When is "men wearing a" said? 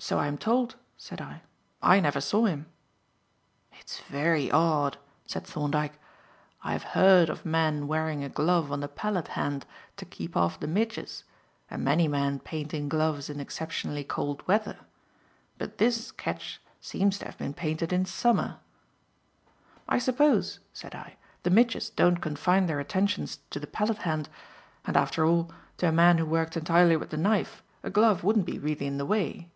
7.44-8.28